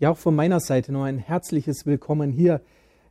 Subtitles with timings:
[0.00, 2.62] Ja, auch von meiner Seite nur ein herzliches Willkommen hier.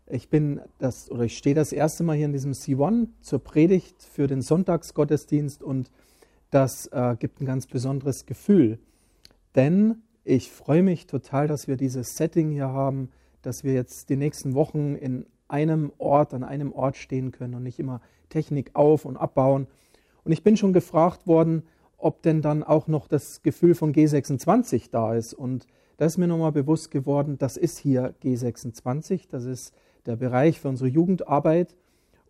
[0.08, 4.02] Ich bin das oder ich stehe das erste Mal hier in diesem C1 zur Predigt
[4.02, 5.92] für den Sonntagsgottesdienst und
[6.50, 8.80] das äh, gibt ein ganz besonderes Gefühl.
[9.54, 13.12] Denn ich freue mich total, dass wir dieses Setting hier haben,
[13.44, 17.62] dass wir jetzt die nächsten Wochen in einem Ort, an einem Ort stehen können und
[17.62, 19.68] nicht immer Technik auf und abbauen.
[20.24, 21.62] Und ich bin schon gefragt worden,
[22.00, 25.36] ob denn dann auch noch das Gefühl von G26 da ist.
[25.36, 25.68] Und
[26.00, 29.74] da ist mir nochmal bewusst geworden, das ist hier G26, das ist
[30.06, 31.76] der Bereich für unsere Jugendarbeit.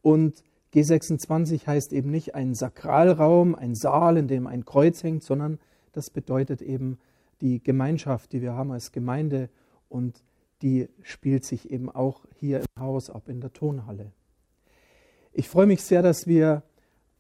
[0.02, 5.60] Und G26 heißt eben nicht ein Sakralraum, ein Saal, in dem ein Kreuz hängt, sondern
[5.92, 6.98] das bedeutet eben
[7.42, 9.50] die Gemeinschaft, die wir haben als Gemeinde
[9.88, 10.24] und
[10.64, 14.12] die spielt sich eben auch hier im Haus ab, in der Tonhalle.
[15.32, 16.64] Ich freue mich sehr, dass wir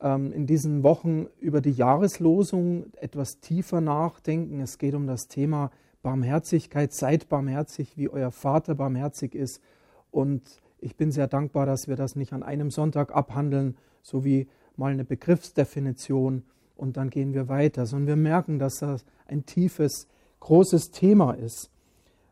[0.01, 4.61] ähm, in diesen Wochen über die Jahreslosung etwas tiefer nachdenken.
[4.61, 5.69] Es geht um das Thema
[6.01, 6.93] Barmherzigkeit.
[6.93, 9.61] Seid barmherzig, wie euer Vater barmherzig ist.
[10.11, 14.47] Und ich bin sehr dankbar, dass wir das nicht an einem Sonntag abhandeln, so wie
[14.75, 16.43] mal eine Begriffsdefinition
[16.75, 20.07] und dann gehen wir weiter, sondern wir merken, dass das ein tiefes,
[20.39, 21.69] großes Thema ist.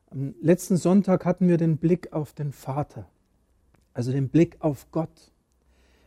[0.09, 3.09] Am letzten Sonntag hatten wir den Blick auf den Vater,
[3.93, 5.33] also den Blick auf Gott.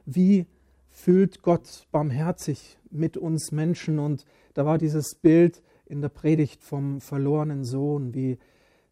[0.07, 0.47] Wie
[0.91, 3.99] fühlt Gott barmherzig mit uns Menschen.
[3.99, 8.39] Und da war dieses Bild in der Predigt vom verlorenen Sohn, wie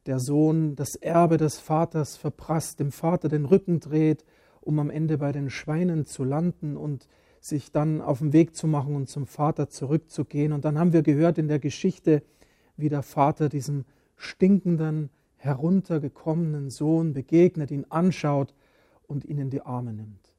[0.07, 4.25] der Sohn das Erbe des Vaters verprasst, dem Vater den Rücken dreht,
[4.61, 7.07] um am Ende bei den Schweinen zu landen und
[7.41, 10.53] sich dann auf den Weg zu machen und zum Vater zurückzugehen.
[10.53, 12.23] Und dann haben wir gehört in der Geschichte,
[12.77, 13.85] wie der Vater diesem
[14.17, 18.55] stinkenden, heruntergekommenen Sohn begegnet, ihn anschaut
[19.07, 20.33] und ihn in die Arme nimmt.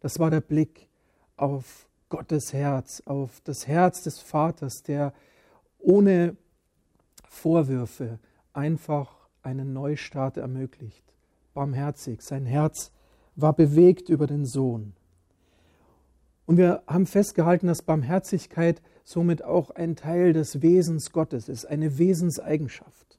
[0.00, 0.88] Das war der Blick
[1.36, 5.12] auf Gottes Herz, auf das Herz des Vaters, der
[5.84, 6.36] ohne
[7.28, 8.18] Vorwürfe
[8.52, 11.04] einfach einen Neustart ermöglicht.
[11.52, 12.90] Barmherzig, sein Herz
[13.36, 14.94] war bewegt über den Sohn.
[16.46, 21.98] Und wir haben festgehalten, dass Barmherzigkeit somit auch ein Teil des Wesens Gottes ist, eine
[21.98, 23.18] Wesenseigenschaft.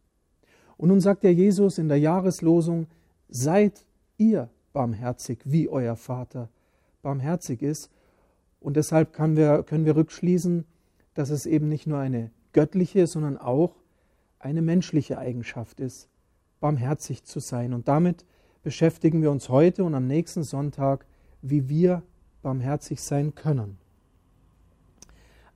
[0.77, 2.87] Und nun sagt der Jesus in der Jahreslosung,
[3.29, 3.85] seid
[4.17, 6.49] ihr barmherzig, wie euer Vater
[7.01, 7.89] barmherzig ist.
[8.59, 10.65] Und deshalb können wir, können wir rückschließen,
[11.13, 13.75] dass es eben nicht nur eine göttliche, sondern auch
[14.39, 16.07] eine menschliche Eigenschaft ist,
[16.61, 17.73] barmherzig zu sein.
[17.73, 18.25] Und damit
[18.63, 21.05] beschäftigen wir uns heute und am nächsten Sonntag,
[21.41, 22.01] wie wir
[22.41, 23.77] barmherzig sein können.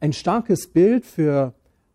[0.02, 1.54] Ein starkes Bild für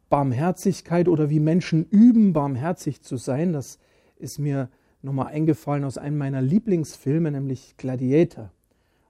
[0.09, 3.79] Barmherzigkeit oder wie Menschen üben, barmherzig zu sein, das
[4.17, 4.71] ist mir
[5.03, 8.51] nochmal eingefallen aus einem meiner Lieblingsfilme, nämlich Gladiator.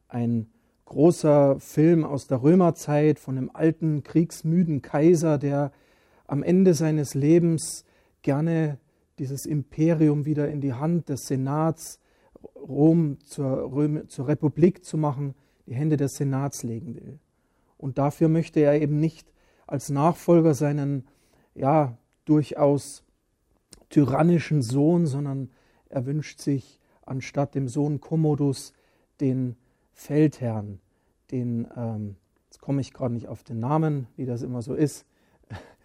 [0.09, 0.49] Ein
[0.87, 5.71] großer Film aus der Römerzeit von einem alten, kriegsmüden Kaiser, der
[6.27, 7.85] am Ende seines Lebens
[8.23, 8.79] gerne
[9.19, 12.01] dieses Imperium wieder in die Hand des Senats,
[12.57, 15.35] Rom zur, Röme, zur Republik zu machen,
[15.67, 17.19] die Hände des Senats legen will.
[17.77, 19.33] Und dafür möchte er eben nicht
[19.67, 21.07] als Nachfolger seinen,
[21.55, 23.05] ja, durchaus
[23.91, 25.51] tyrannischen Sohn, sondern
[25.89, 28.73] er wünscht sich anstatt dem Sohn Commodus
[29.21, 29.57] den
[29.93, 30.81] Feldherrn,
[31.31, 35.07] den, ähm, jetzt komme ich gerade nicht auf den Namen, wie das immer so ist,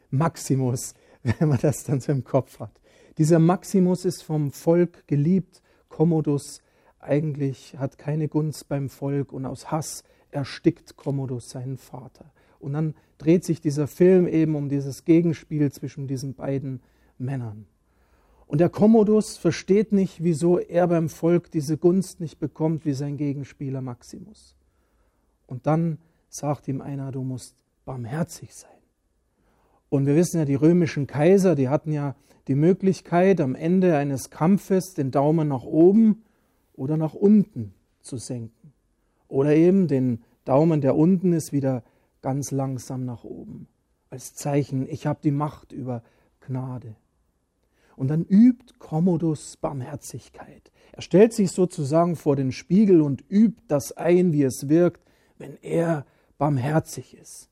[0.09, 0.93] Maximus,
[1.23, 2.71] wenn man das dann so im Kopf hat.
[3.17, 6.61] Dieser Maximus ist vom Volk geliebt, Commodus
[6.99, 12.31] eigentlich hat keine Gunst beim Volk und aus Hass erstickt Commodus seinen Vater.
[12.59, 16.81] Und dann dreht sich dieser Film eben um dieses Gegenspiel zwischen diesen beiden
[17.17, 17.65] Männern.
[18.47, 23.15] Und der Commodus versteht nicht, wieso er beim Volk diese Gunst nicht bekommt wie sein
[23.15, 24.55] Gegenspieler Maximus.
[25.47, 25.99] Und dann
[26.29, 27.55] sagt ihm einer, du musst
[27.85, 28.78] barmherzig sein.
[29.89, 32.15] Und wir wissen ja, die römischen Kaiser, die hatten ja
[32.47, 36.23] die Möglichkeit, am Ende eines Kampfes den Daumen nach oben
[36.73, 38.73] oder nach unten zu senken.
[39.27, 41.83] Oder eben den Daumen, der unten ist, wieder
[42.21, 43.67] ganz langsam nach oben.
[44.09, 46.03] Als Zeichen, ich habe die Macht über
[46.41, 46.95] Gnade.
[47.95, 50.71] Und dann übt Commodus Barmherzigkeit.
[50.93, 55.03] Er stellt sich sozusagen vor den Spiegel und übt das ein, wie es wirkt,
[55.37, 56.05] wenn er
[56.37, 57.48] barmherzig ist.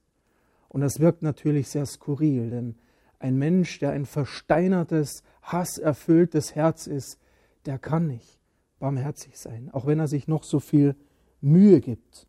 [0.69, 2.75] Und das wirkt natürlich sehr skurril, denn
[3.19, 7.19] ein Mensch, der ein versteinertes, hasserfülltes Herz ist,
[7.65, 8.39] der kann nicht
[8.79, 10.95] barmherzig sein, auch wenn er sich noch so viel
[11.41, 12.27] Mühe gibt.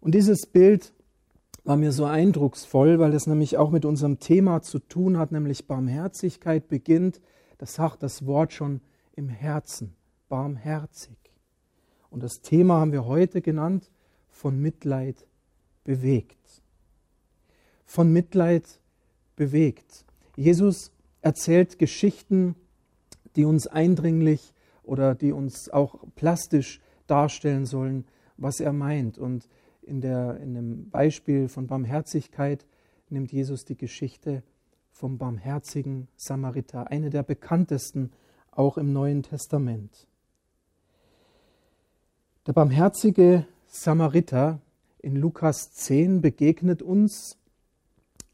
[0.00, 0.94] Und dieses Bild
[1.64, 5.66] war mir so eindrucksvoll, weil es nämlich auch mit unserem Thema zu tun hat, nämlich
[5.66, 7.20] Barmherzigkeit beginnt,
[7.58, 8.80] das sagt das Wort schon
[9.14, 9.94] im Herzen,
[10.28, 11.16] barmherzig.
[12.10, 13.90] Und das Thema haben wir heute genannt,
[14.28, 15.26] von Mitleid
[15.84, 16.61] bewegt.
[17.92, 18.80] Von Mitleid
[19.36, 20.06] bewegt.
[20.34, 22.56] Jesus erzählt Geschichten
[23.36, 28.06] die uns eindringlich oder die uns auch plastisch darstellen sollen,
[28.38, 29.18] was er meint.
[29.18, 29.46] Und
[29.82, 32.66] in, der, in dem Beispiel von Barmherzigkeit
[33.10, 34.42] nimmt Jesus die Geschichte
[34.90, 38.10] vom barmherzigen Samariter, eine der bekanntesten
[38.52, 40.06] auch im Neuen Testament.
[42.46, 44.62] Der barmherzige Samariter
[44.98, 47.36] in Lukas 10 begegnet uns,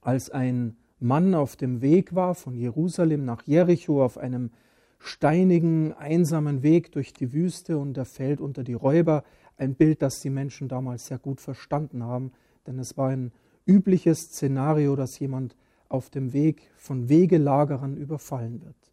[0.00, 4.50] als ein Mann auf dem Weg war von Jerusalem nach Jericho auf einem
[4.98, 9.24] steinigen, einsamen Weg durch die Wüste und er fällt unter die Räuber.
[9.56, 12.32] Ein Bild, das die Menschen damals sehr gut verstanden haben,
[12.66, 13.32] denn es war ein
[13.66, 15.56] übliches Szenario, dass jemand
[15.88, 18.92] auf dem Weg von Wegelagerern überfallen wird.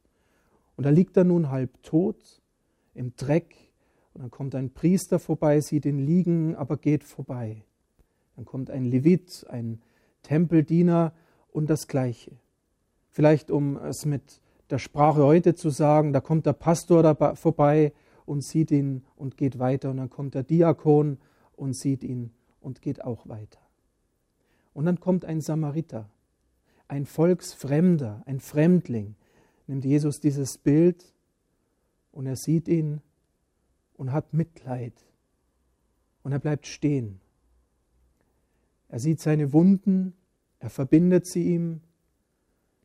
[0.76, 2.42] Und da liegt er nun halb tot
[2.94, 3.56] im Dreck
[4.14, 7.64] und dann kommt ein Priester vorbei, sieht ihn liegen, aber geht vorbei.
[8.36, 9.82] Dann kommt ein Levit, ein
[10.26, 11.14] Tempeldiener
[11.52, 12.32] und das Gleiche.
[13.12, 14.42] Vielleicht um es mit
[14.72, 17.94] der Sprache heute zu sagen, da kommt der Pastor da vorbei
[18.26, 21.20] und sieht ihn und geht weiter und dann kommt der Diakon
[21.56, 23.60] und sieht ihn und geht auch weiter.
[24.74, 26.10] Und dann kommt ein Samariter,
[26.88, 29.16] ein Volksfremder, ein Fremdling,
[29.68, 31.14] nimmt Jesus dieses Bild
[32.12, 33.02] und er sieht ihn
[33.94, 34.94] und hat Mitleid
[36.24, 37.22] und er bleibt stehen.
[38.96, 40.14] Er sieht seine Wunden,
[40.60, 41.82] er verbindet sie ihm,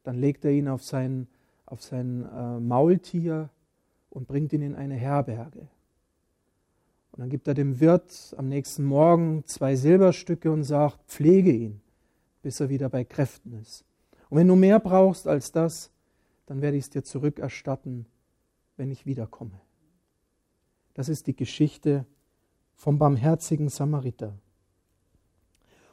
[0.02, 1.28] dann legt er ihn auf sein,
[1.66, 3.48] auf sein äh, Maultier
[4.08, 5.68] und bringt ihn in eine Herberge.
[7.12, 11.80] Und dann gibt er dem Wirt am nächsten Morgen zwei Silberstücke und sagt, pflege ihn,
[12.42, 13.84] bis er wieder bei Kräften ist.
[14.30, 15.92] Und wenn du mehr brauchst als das,
[16.46, 18.04] dann werde ich es dir zurückerstatten,
[18.76, 19.60] wenn ich wiederkomme.
[20.92, 22.04] Das ist die Geschichte
[22.74, 24.36] vom barmherzigen Samariter.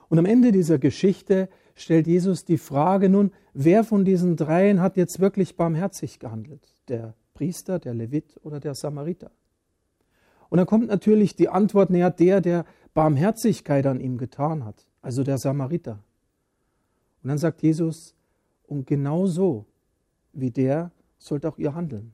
[0.10, 4.98] Und am Ende dieser Geschichte stellt Jesus die Frage nun, wer von diesen dreien hat
[4.98, 6.74] jetzt wirklich barmherzig gehandelt?
[6.88, 9.32] Der Priester, der Levit oder der Samariter?
[10.50, 15.24] Und dann kommt natürlich die Antwort näher der, der Barmherzigkeit an ihm getan hat, also
[15.24, 16.04] der Samariter.
[17.22, 18.16] Und dann sagt Jesus,
[18.66, 19.66] und genau so
[20.34, 22.14] wie der sollt auch ihr handeln.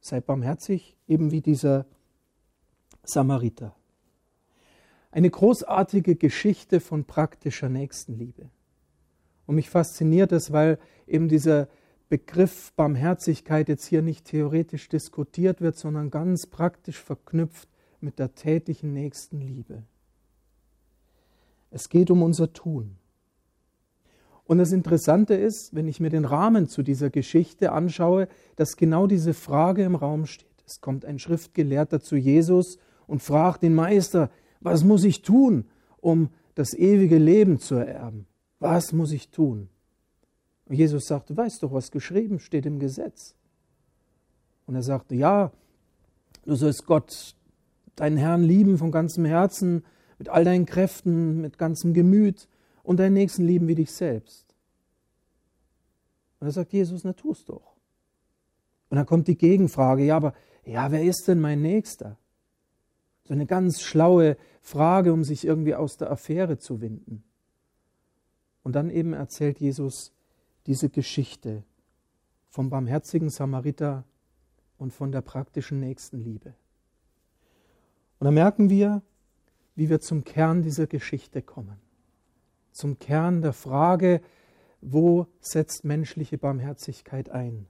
[0.00, 1.86] Seid barmherzig, eben wie dieser
[3.02, 3.74] Samariter.
[5.10, 8.50] Eine großartige Geschichte von praktischer Nächstenliebe.
[9.46, 11.68] Und mich fasziniert es, weil eben dieser
[12.08, 17.68] Begriff Barmherzigkeit jetzt hier nicht theoretisch diskutiert wird, sondern ganz praktisch verknüpft
[18.00, 19.82] mit der tätigen Nächstenliebe.
[21.70, 22.96] Es geht um unser Tun.
[24.44, 29.06] Und das Interessante ist, wenn ich mir den Rahmen zu dieser Geschichte anschaue, dass genau
[29.06, 30.48] diese Frage im Raum steht.
[30.66, 35.64] Es kommt ein Schriftgelehrter zu Jesus und fragt den Meister, was muss ich tun,
[36.00, 38.26] um das ewige Leben zu ererben?
[38.58, 39.68] Was muss ich tun?
[40.66, 43.34] Und Jesus sagte, weißt doch, was geschrieben steht im Gesetz.
[44.66, 45.52] Und er sagte, ja,
[46.44, 47.34] du sollst Gott,
[47.96, 49.84] deinen Herrn lieben von ganzem Herzen,
[50.18, 52.48] mit all deinen Kräften, mit ganzem Gemüt
[52.82, 54.54] und deinen Nächsten lieben wie dich selbst.
[56.40, 57.76] Und da sagt Jesus, na tu es doch.
[58.90, 60.34] Und dann kommt die Gegenfrage, ja, aber
[60.64, 62.18] ja, wer ist denn mein Nächster?
[63.28, 67.22] So eine ganz schlaue Frage, um sich irgendwie aus der Affäre zu winden.
[68.62, 70.14] Und dann eben erzählt Jesus
[70.64, 71.62] diese Geschichte
[72.48, 74.04] vom barmherzigen Samariter
[74.78, 76.54] und von der praktischen Nächstenliebe.
[78.18, 79.02] Und da merken wir,
[79.74, 81.76] wie wir zum Kern dieser Geschichte kommen.
[82.72, 84.22] Zum Kern der Frage,
[84.80, 87.66] wo setzt menschliche Barmherzigkeit ein?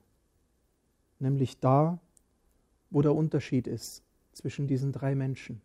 [1.19, 1.99] Nämlich da,
[2.91, 4.05] wo der Unterschied ist
[4.39, 5.61] zwischen diesen drei Menschen.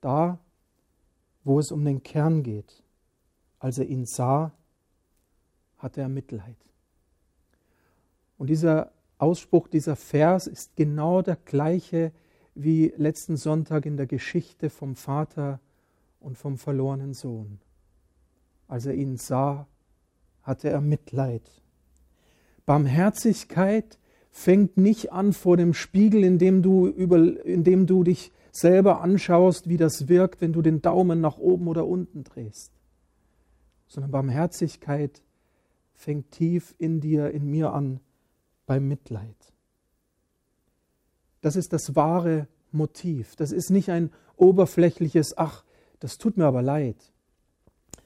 [0.00, 0.38] Da,
[1.44, 2.82] wo es um den Kern geht.
[3.58, 4.52] Als er ihn sah,
[5.78, 6.56] hatte er Mitleid.
[8.36, 12.12] Und dieser Ausspruch, dieser Vers ist genau der gleiche
[12.54, 15.60] wie letzten Sonntag in der Geschichte vom Vater
[16.20, 17.60] und vom verlorenen Sohn.
[18.68, 19.66] Als er ihn sah,
[20.42, 21.62] hatte er Mitleid.
[22.66, 23.98] Barmherzigkeit
[24.36, 29.00] fängt nicht an vor dem Spiegel, in dem du, über, in dem du dich selber
[29.00, 32.72] anschaust, wie das wirkt, wenn du den Daumen nach oben oder unten drehst,
[33.86, 35.22] sondern Barmherzigkeit
[35.92, 38.00] fängt tief in dir, in mir an,
[38.66, 39.36] beim Mitleid.
[41.40, 43.36] Das ist das wahre Motiv.
[43.36, 45.64] Das ist nicht ein oberflächliches, ach,
[46.00, 47.12] das tut mir aber leid.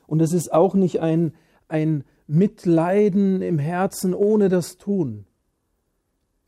[0.06, 1.32] Und es ist auch nicht ein,
[1.68, 5.24] ein Mitleiden im Herzen ohne das Tun,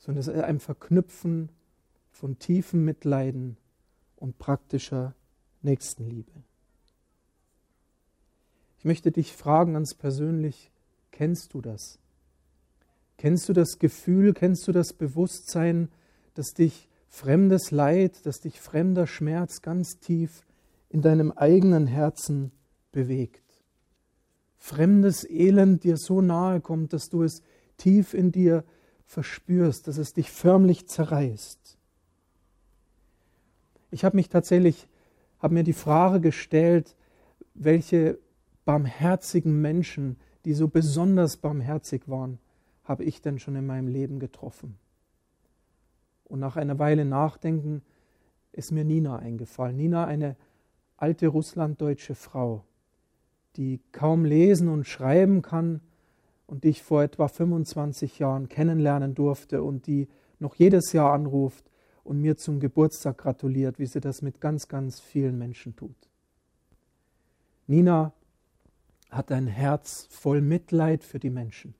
[0.00, 1.50] sondern es ist ein Verknüpfen
[2.10, 3.56] von tiefem Mitleiden
[4.16, 5.14] und praktischer
[5.62, 6.32] Nächstenliebe.
[8.78, 10.72] Ich möchte dich fragen ganz persönlich,
[11.10, 11.98] kennst du das?
[13.18, 15.90] Kennst du das Gefühl, kennst du das Bewusstsein,
[16.32, 20.46] dass dich fremdes Leid, dass dich fremder Schmerz ganz tief
[20.88, 22.52] in deinem eigenen Herzen
[22.90, 23.44] bewegt?
[24.56, 27.42] Fremdes Elend dir so nahe kommt, dass du es
[27.76, 28.64] tief in dir
[29.10, 31.76] verspürst, dass es dich förmlich zerreißt.
[33.90, 34.86] Ich habe mich tatsächlich,
[35.40, 36.94] habe mir die Frage gestellt,
[37.54, 38.20] welche
[38.64, 42.38] barmherzigen Menschen, die so besonders barmherzig waren,
[42.84, 44.76] habe ich denn schon in meinem Leben getroffen?
[46.22, 47.82] Und nach einer Weile Nachdenken
[48.52, 49.76] ist mir Nina eingefallen.
[49.76, 50.36] Nina, eine
[50.96, 52.62] alte russlanddeutsche Frau,
[53.56, 55.80] die kaum lesen und schreiben kann
[56.50, 60.08] und die ich vor etwa 25 Jahren kennenlernen durfte und die
[60.40, 61.70] noch jedes Jahr anruft
[62.02, 66.10] und mir zum Geburtstag gratuliert, wie sie das mit ganz, ganz vielen Menschen tut.
[67.68, 68.12] Nina
[69.10, 71.74] hat ein Herz voll Mitleid für die Menschen.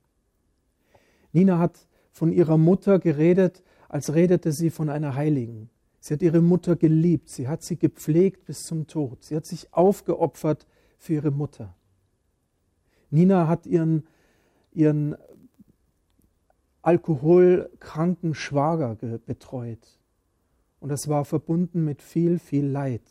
[1.33, 5.69] Nina hat von ihrer Mutter geredet, als redete sie von einer Heiligen.
[5.99, 9.73] Sie hat ihre Mutter geliebt, sie hat sie gepflegt bis zum Tod, sie hat sich
[9.73, 10.65] aufgeopfert
[10.97, 11.75] für ihre Mutter.
[13.09, 14.07] Nina hat ihren,
[14.71, 15.15] ihren
[16.81, 19.99] alkoholkranken Schwager betreut.
[20.79, 23.03] Und das war verbunden mit viel, viel Leid.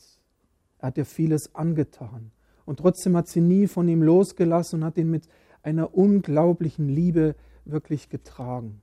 [0.79, 2.33] Er hat ihr vieles angetan.
[2.65, 5.29] Und trotzdem hat sie nie von ihm losgelassen und hat ihn mit
[5.63, 8.81] einer unglaublichen Liebe wirklich getragen.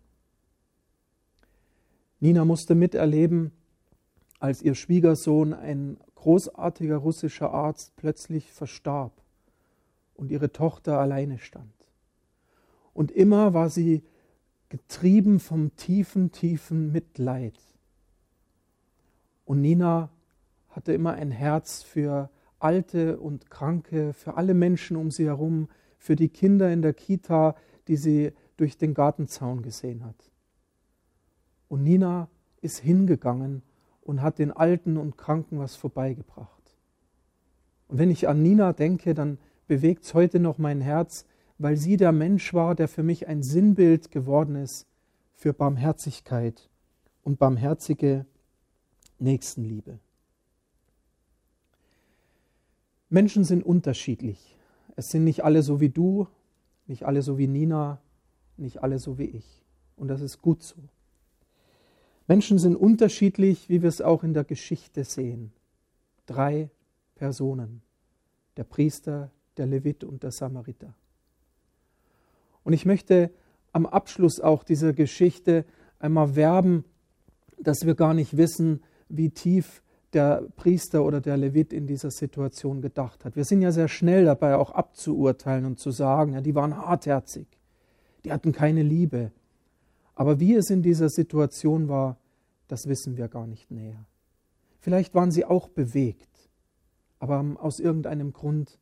[2.20, 3.52] Nina musste miterleben,
[4.40, 9.14] als ihr Schwiegersohn, ein großartiger russischer Arzt, plötzlich verstarb
[10.16, 11.77] und ihre Tochter alleine stand.
[12.98, 14.02] Und immer war sie
[14.70, 17.54] getrieben vom tiefen, tiefen Mitleid.
[19.46, 20.10] Und Nina
[20.70, 26.16] hatte immer ein Herz für Alte und Kranke, für alle Menschen um sie herum, für
[26.16, 27.56] die Kinder in der Kita,
[27.88, 30.32] die sie durch den Gartenzaun gesehen hat.
[31.68, 32.30] Und Nina
[32.62, 33.62] ist hingegangen
[34.02, 36.76] und hat den Alten und Kranken was vorbeigebracht.
[37.90, 39.38] Und wenn ich an Nina denke, dann
[39.68, 41.28] bewegt es heute noch mein Herz,
[41.58, 44.88] weil sie der Mensch war, der für mich ein Sinnbild geworden ist
[45.34, 46.70] für Barmherzigkeit
[47.24, 48.26] und barmherzige
[49.20, 50.00] Nächstenliebe.
[53.10, 54.58] Menschen sind unterschiedlich.
[54.96, 56.28] Es sind nicht alle so wie du,
[56.88, 58.02] nicht alle so wie Nina,
[58.58, 59.64] nicht alle so wie ich.
[59.96, 60.76] Und das ist gut so.
[62.28, 65.54] Menschen sind unterschiedlich, wie wir es auch in der Geschichte sehen.
[66.26, 66.70] Drei
[67.16, 67.82] Personen.
[68.58, 70.94] Der Priester, der Levit und der Samariter.
[72.68, 73.32] Und ich möchte
[73.72, 75.64] am Abschluss auch dieser Geschichte
[76.00, 76.84] einmal werben,
[77.58, 79.82] dass wir gar nicht wissen, wie tief
[80.12, 83.38] der Priester oder der Levit in dieser Situation gedacht hat.
[83.38, 87.48] Wir sind ja sehr schnell dabei, auch abzuurteilen und zu sagen, ja, die waren hartherzig,
[88.26, 89.32] die hatten keine Liebe.
[90.14, 92.18] Aber wie es in dieser Situation war,
[92.68, 94.04] das wissen wir gar nicht näher.
[94.82, 96.50] Vielleicht waren sie auch bewegt,
[97.20, 98.78] aber haben aus irgendeinem Grund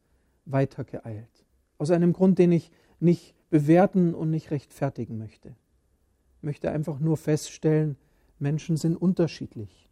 [0.46, 1.46] weitergeeilt.
[1.78, 5.56] Aus einem Grund, den ich nicht bewerten und nicht rechtfertigen möchte.
[6.38, 7.98] Ich möchte einfach nur feststellen,
[8.40, 9.90] Menschen sind unterschiedlich.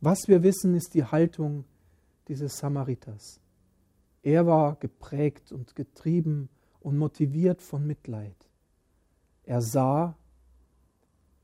[0.00, 1.64] Was wir wissen, ist die Haltung
[2.28, 3.40] dieses Samariters.
[4.22, 6.48] Er war geprägt und getrieben
[6.80, 8.36] und motiviert von Mitleid.
[9.44, 10.16] Er sah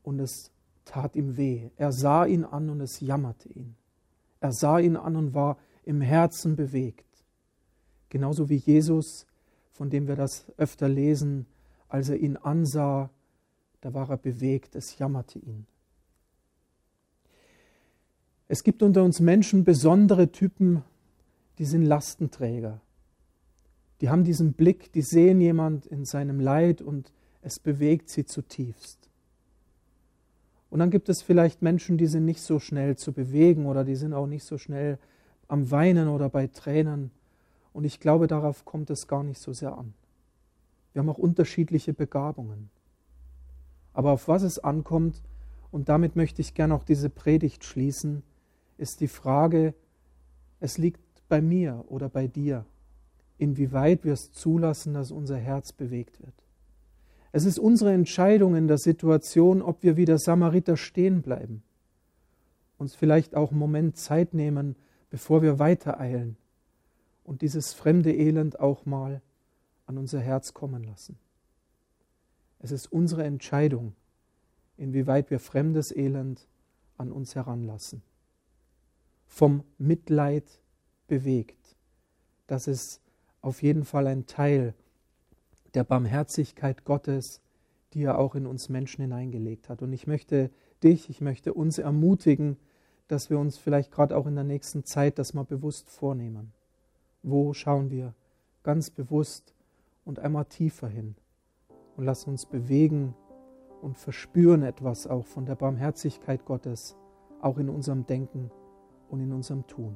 [0.03, 0.51] und es
[0.85, 1.69] tat ihm weh.
[1.77, 3.75] Er sah ihn an und es jammerte ihn.
[4.39, 7.05] Er sah ihn an und war im Herzen bewegt.
[8.09, 9.25] Genauso wie Jesus,
[9.79, 11.45] von dem wir das öfter lesen,
[11.87, 13.09] als er ihn ansah,
[13.79, 15.67] da war er bewegt, es jammerte ihn.
[18.49, 20.83] Es gibt unter uns Menschen besondere Typen,
[21.59, 22.81] die sind Lastenträger.
[24.01, 29.09] Die haben diesen Blick, die sehen jemand in seinem Leid und es bewegt sie zutiefst.
[30.69, 33.95] Und dann gibt es vielleicht Menschen, die sind nicht so schnell zu bewegen oder die
[33.95, 34.99] sind auch nicht so schnell
[35.47, 37.11] am Weinen oder bei Tränen.
[37.73, 39.93] Und ich glaube, darauf kommt es gar nicht so sehr an.
[40.93, 42.69] Wir haben auch unterschiedliche Begabungen.
[43.93, 45.21] Aber auf was es ankommt,
[45.71, 48.23] und damit möchte ich gerne auch diese Predigt schließen,
[48.77, 49.75] ist die Frage,
[50.59, 52.65] es liegt bei mir oder bei dir,
[53.37, 56.33] inwieweit wir es zulassen, dass unser Herz bewegt wird.
[57.31, 61.61] Es ist unsere Entscheidung in der Situation, ob wir wie der Samariter stehen bleiben,
[62.79, 64.75] uns vielleicht auch einen Moment Zeit nehmen,
[65.11, 66.37] bevor wir weitereilen
[67.29, 69.21] und dieses fremde Elend auch mal
[69.85, 71.19] an unser Herz kommen lassen.
[72.57, 73.93] Es ist unsere Entscheidung,
[74.77, 76.47] inwieweit wir fremdes Elend
[76.97, 78.01] an uns heranlassen
[79.27, 80.59] vom Mitleid
[81.05, 81.77] bewegt.
[82.47, 82.99] Das ist
[83.41, 84.73] auf jeden Fall ein Teil
[85.75, 87.41] der Barmherzigkeit Gottes,
[87.93, 89.83] die er auch in uns Menschen hineingelegt hat.
[89.83, 90.49] Und ich möchte
[90.83, 92.57] dich, ich möchte uns ermutigen,
[93.07, 96.53] dass wir uns vielleicht gerade auch in der nächsten Zeit das mal bewusst vornehmen.
[97.23, 98.13] Wo schauen wir
[98.63, 99.53] ganz bewusst
[100.05, 101.15] und einmal tiefer hin
[101.97, 103.15] und lassen uns bewegen
[103.81, 106.95] und verspüren etwas auch von der Barmherzigkeit Gottes,
[107.41, 108.51] auch in unserem Denken
[109.09, 109.95] und in unserem Tun.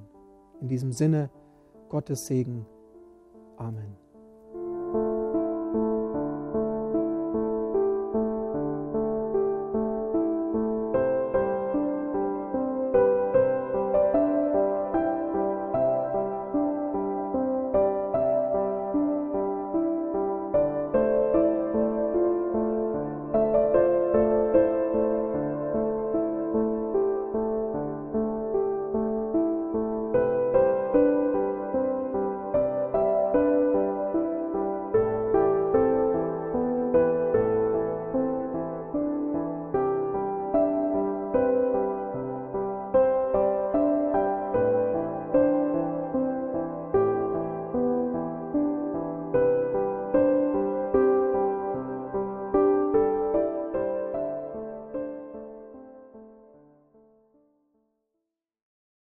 [0.62, 1.30] In diesem Sinne,
[1.90, 2.66] Gottes Segen.
[3.58, 4.03] Amen.